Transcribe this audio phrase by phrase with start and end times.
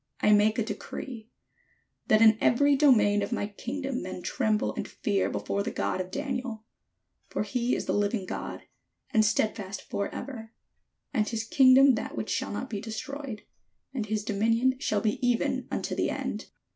[0.19, 1.29] I make a decree,
[2.07, 6.09] That in every dominion of my kingdom men tremble and fear before the God of
[6.09, 6.63] Daniel:
[7.29, 8.63] for he is the living God,
[9.11, 10.53] and stedfast for ever,
[11.13, 13.43] and his kingdom that which shall not be destroyed,
[13.93, 16.47] and his dominion shall be even unto the end.